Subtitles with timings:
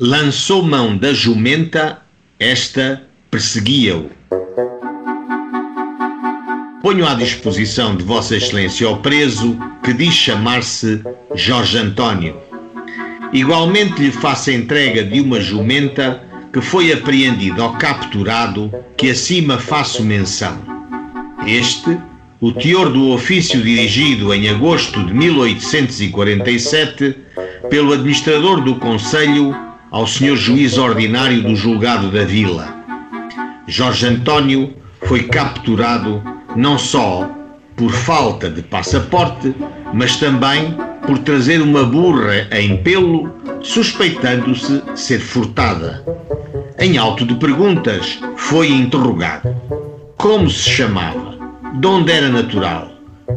[0.00, 2.00] lançou mão da jumenta,
[2.38, 4.08] esta perseguia-o.
[6.80, 11.02] Ponho à disposição de Vossa Excelência o preso que diz chamar-se
[11.34, 12.36] Jorge António.
[13.32, 16.22] Igualmente lhe faço entrega de uma jumenta
[16.52, 20.56] que foi apreendido ou capturado, que acima faço menção.
[21.44, 21.98] Este,
[22.40, 27.16] o teor do ofício dirigido em agosto de 1847
[27.68, 32.76] pelo administrador do Conselho ao senhor juiz ordinário do julgado da Vila.
[33.66, 36.22] Jorge António foi capturado
[36.56, 37.30] não só
[37.76, 39.54] por falta de passaporte,
[39.94, 46.04] mas também por trazer uma burra em pelo, suspeitando-se ser furtada.
[46.78, 49.54] Em auto de perguntas, foi interrogado.
[50.16, 51.38] Como se chamava?
[51.74, 52.90] De onde era natural?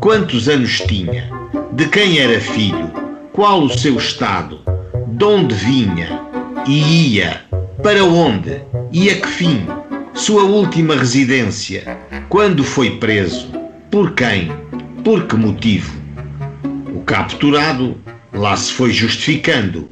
[0.00, 1.30] Quantos anos tinha?
[1.72, 2.90] De quem era filho?
[3.32, 4.60] Qual o seu estado?
[5.08, 6.25] De onde vinha?
[6.68, 7.42] E ia?
[7.80, 8.60] Para onde?
[8.90, 9.66] E a que fim?
[10.14, 11.96] Sua última residência?
[12.28, 13.48] Quando foi preso?
[13.88, 14.50] Por quem?
[15.04, 15.92] Por que motivo?
[16.92, 17.96] O capturado
[18.32, 19.88] lá se foi justificando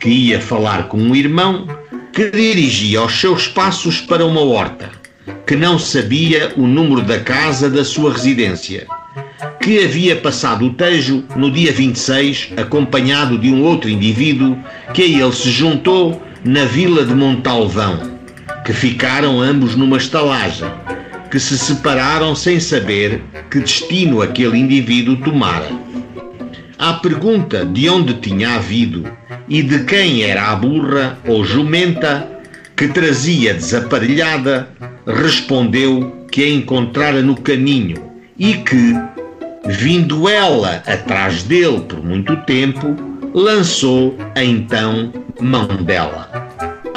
[0.00, 1.68] que ia falar com um irmão
[2.12, 4.90] que dirigia os seus passos para uma horta,
[5.46, 8.88] que não sabia o número da casa da sua residência,
[9.68, 14.56] que havia passado o Tejo no dia 26 acompanhado de um outro indivíduo
[14.94, 18.18] que a ele se juntou na vila de Montalvão
[18.64, 20.66] que ficaram ambos numa estalagem,
[21.30, 25.68] que se separaram sem saber que destino aquele indivíduo tomara.
[26.78, 29.04] À pergunta de onde tinha havido
[29.46, 32.26] e de quem era a burra ou jumenta
[32.74, 34.66] que trazia desaparelhada,
[35.06, 38.94] respondeu que a encontrara no caminho e que,
[39.68, 42.96] vindo ela atrás dele por muito tempo,
[43.34, 46.48] lançou então mão dela.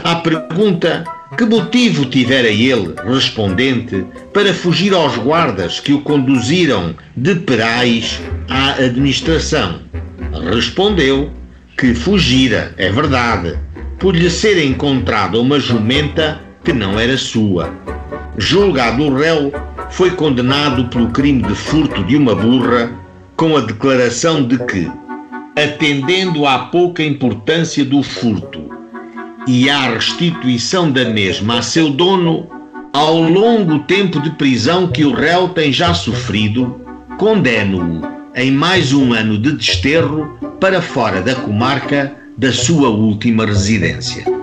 [0.03, 1.03] À pergunta
[1.37, 8.19] que motivo tivera ele, respondente, para fugir aos guardas que o conduziram de Perais
[8.49, 9.81] à administração?
[10.53, 11.31] Respondeu
[11.77, 13.57] que fugira, é verdade,
[13.99, 17.73] por lhe ser encontrada uma jumenta que não era sua.
[18.37, 19.51] Julgado o réu,
[19.91, 22.91] foi condenado pelo crime de furto de uma burra,
[23.35, 24.89] com a declaração de que,
[25.55, 28.69] atendendo à pouca importância do furto
[29.47, 32.47] e à restituição da mesma a seu dono,
[32.93, 36.79] ao longo tempo de prisão que o réu tem já sofrido,
[37.17, 38.01] condeno-o
[38.35, 44.40] em mais um ano de desterro para fora da comarca da sua última residência.